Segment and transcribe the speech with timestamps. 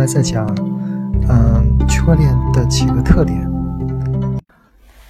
[0.00, 0.46] 来再讲，
[1.28, 3.48] 嗯，区块链的几个特点。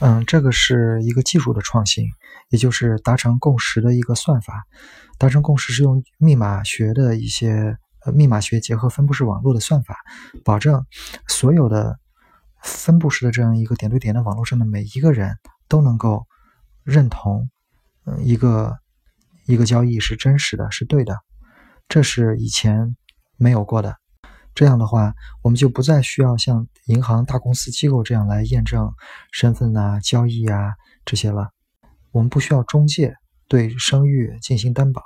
[0.01, 2.07] 嗯，这个是一个技术的创新，
[2.51, 4.65] 也就是达成共识的一个算法。
[5.19, 9.97] 达成共识是用密码学的一些呃密码学结合分布式网络的算法，
[10.45, 10.85] 保证
[11.29, 11.99] 所有的
[12.63, 15.37] 分布式的这样一个点对点的网络上的每一个人
[15.69, 16.27] 都能够
[16.83, 17.49] 认同，
[18.05, 18.77] 嗯，一个
[19.47, 21.17] 一个交易是真实的，是对的。
[21.89, 22.97] 这是以前
[23.39, 23.97] 没有过的。
[24.55, 28.93] 这样的话，我们就不再需要像银行、大公司、机构这样来验证
[29.33, 31.51] 身份呐、交易啊这些了。
[32.13, 33.17] 我们不需要中介
[33.49, 35.03] 对声誉进行担保。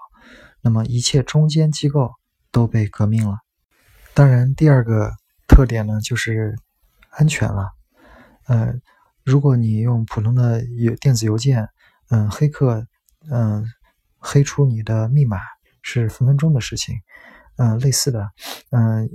[0.61, 2.13] 那么，一切中间机构
[2.53, 3.39] 都被革命了。
[4.13, 5.13] 当然，第二个
[5.47, 6.55] 特点呢，就是
[7.11, 7.71] 安全了。
[8.49, 8.75] 呃，
[9.25, 11.69] 如果你用普通的邮电子邮件，
[12.11, 12.87] 嗯，黑客，
[13.31, 13.65] 嗯，
[14.19, 15.39] 黑出你的密码
[15.81, 16.97] 是分分钟的事情。
[17.57, 18.29] 嗯，类似的，
[18.73, 19.09] 嗯。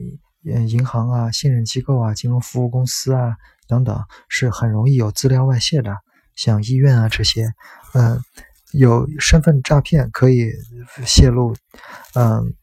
[0.45, 5.97] 嗯，银行啊、信任机构啊、金融服务公司啊等等，是很容易有资料外泄的。
[6.35, 7.53] 像医院啊这些，
[7.93, 8.19] 嗯，
[8.71, 10.51] 有身份诈骗可以
[11.05, 11.55] 泄露，
[12.15, 12.53] 嗯，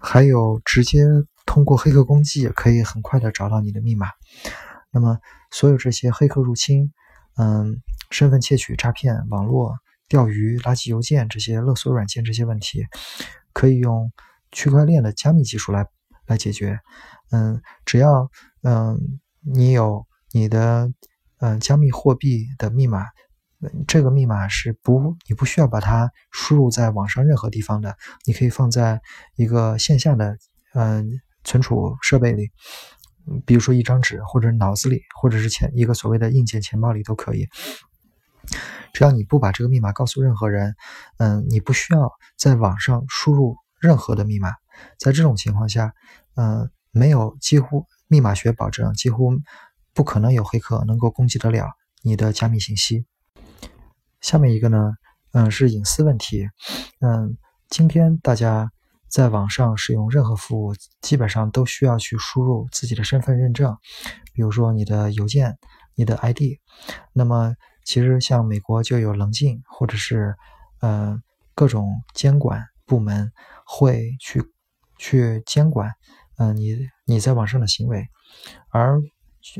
[0.00, 1.04] 还有直接
[1.46, 4.08] 通过黑客攻击也可以很快的找到你的密码。
[4.90, 5.18] 那么，
[5.50, 6.92] 所有这些黑客入侵、
[7.36, 9.78] 嗯，身份窃取、诈骗、网络
[10.08, 12.84] 钓鱼、垃圾邮件这些勒索软件这些问题，
[13.52, 14.12] 可以用
[14.50, 15.86] 区块链的加密技术来。
[16.28, 16.78] 来解决，
[17.32, 18.30] 嗯，只要
[18.62, 20.92] 嗯你有你的
[21.38, 23.06] 嗯加密货币的密码，
[23.88, 29.00] 这个密码是不你不需要把它输入在网上任何地方的，你可以放在
[29.34, 30.36] 一个线下的
[30.74, 32.50] 嗯存储设备里，
[33.46, 37.48] 比如说一张纸或者脑子里，或者是钱一个所谓的硬件钱包里都可以。
[38.92, 40.74] 只要你不把这个密码告诉任何人，
[41.18, 44.52] 嗯，你不需要在网上输入任何的密码。
[44.98, 45.92] 在这种情况下，
[46.36, 49.32] 嗯，没有几乎密码学保证，几乎
[49.92, 51.70] 不可能有黑客能够攻击得了
[52.02, 53.04] 你的加密信息。
[54.20, 54.92] 下面一个呢，
[55.32, 56.48] 嗯，是隐私问题。
[57.00, 57.36] 嗯，
[57.68, 58.70] 今天大家
[59.08, 63.76] 在网上使用任何服务，基本上都需要去输入自己的身份认证，
[64.32, 65.58] 比如说你的邮件、
[65.94, 66.58] 你的 ID。
[67.12, 70.34] 那么，其实像美国就有棱镜，或者是
[70.80, 71.20] 呃
[71.54, 73.32] 各种监管部门
[73.64, 74.42] 会去。
[74.98, 75.90] 去监管，
[76.36, 76.76] 嗯，你
[77.06, 78.06] 你在网上的行为，
[78.70, 79.00] 而，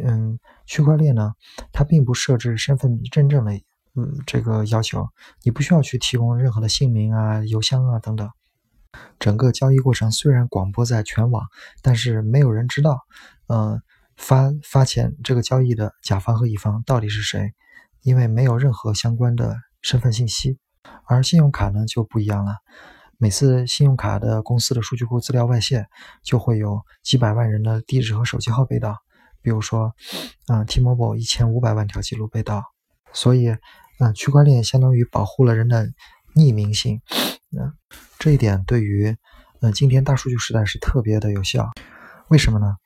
[0.03, 1.33] 嗯，区块链呢，
[1.73, 3.53] 它并不设置身份认证的，
[3.95, 5.09] 嗯，这个要求，
[5.43, 8.29] 你不需要去提供任何的姓名啊、邮箱啊等等。
[9.19, 11.47] 整个交易过程虽然广播在全网，
[11.83, 13.01] 但是没有人知道，
[13.49, 13.81] 嗯，
[14.17, 17.53] 发发钱这个交易的甲方和乙方到底是谁，
[18.03, 20.59] 因为没有任何相关的身份信息。
[21.05, 22.57] 而信用卡呢就不一样了。
[23.21, 25.87] 每次信用卡的公司的数据库资料外泄，
[26.23, 28.97] 就会有几百万人的地址和手机号被盗。
[29.43, 29.93] 比如说，
[30.47, 32.63] 嗯，T-Mobile 一千五百万条记录被盗。
[33.13, 33.49] 所以，
[33.99, 35.89] 嗯，区块链相当于保护了人的
[36.37, 37.01] 匿名性。
[37.51, 37.73] 嗯，
[38.21, 39.17] 这一点对于，
[39.63, 41.69] 嗯，今天大数据时代是特别的有效。
[42.29, 42.77] 为什么呢？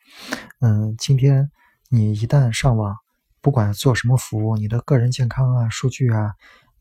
[0.60, 1.50] 嗯，今天
[1.90, 2.96] 你一旦上网，
[3.42, 6.32] 不管做什么服务，你的个人健康啊、数据啊。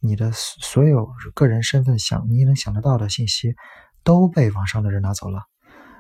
[0.04, 3.56] 你的所有个人身份想你能想得到的信息
[4.04, 5.44] 都被网上的人拿走了，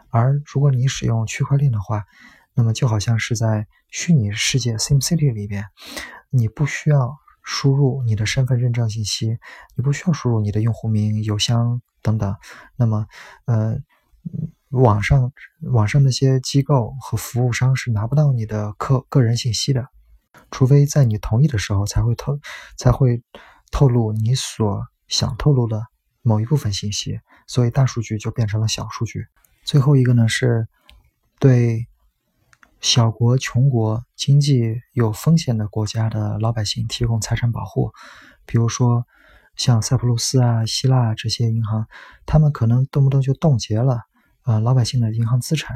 [0.09, 2.03] 而如果你使用区块链的话，
[2.55, 5.65] 那么就好像是在虚拟世界 SimCity 里边，
[6.31, 9.37] 你不需要输入你的身份认证信息，
[9.75, 12.35] 你不需要输入你的用户名、邮箱等等，
[12.75, 13.05] 那么，
[13.45, 13.77] 呃，
[14.69, 15.31] 网上
[15.61, 19.87] 网上那些机构和服务商是拿不到你的个个人信息的，
[20.49, 22.39] 除非在你同意的时候才会透
[22.75, 23.21] 才会。
[23.71, 25.87] 透露你所想透露的
[26.21, 29.25] 某一部分信息，所以大数据就变成了小数据。
[29.63, 30.67] 最后一个呢，是
[31.39, 31.87] 对
[32.79, 37.91] 小国、穷国、经济有风险的国家的老百姓提供财产保护。
[38.45, 39.05] 比如说，
[39.55, 41.87] 像塞浦路斯啊、希腊这些银行，
[42.25, 44.01] 他们可能动不动就冻结了
[44.43, 45.75] 呃老百姓的银行资产。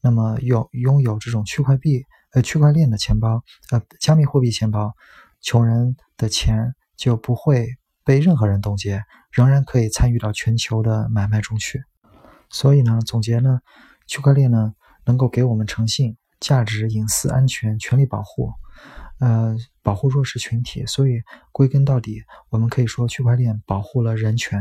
[0.00, 4.94] 那么，有拥有这种区块币呃区块链的钱包呃加密货币钱包，
[5.40, 6.74] 穷人的钱。
[6.96, 7.66] 就不会
[8.04, 11.84] 被任何人冻结，仍然可以参与到全球的买卖中去。
[12.50, 13.60] 所以呢，总结呢，
[14.06, 18.52] 区块链呢能够给我们诚信、价值、隐私、安全、权利保护，
[19.18, 20.86] 呃，保护弱势群体。
[20.86, 21.22] 所以
[21.52, 24.60] 归根到底，我们可以说区块链保护了人权。